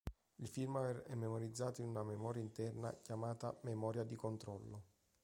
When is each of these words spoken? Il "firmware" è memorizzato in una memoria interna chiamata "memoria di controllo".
Il 0.37 0.47
"firmware" 0.47 1.03
è 1.03 1.13
memorizzato 1.13 1.83
in 1.83 1.89
una 1.89 2.01
memoria 2.01 2.41
interna 2.41 2.91
chiamata 3.03 3.55
"memoria 3.61 4.03
di 4.03 4.15
controllo". 4.15 4.81